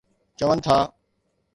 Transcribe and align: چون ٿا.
چون 0.39 0.57
ٿا. 0.65 0.77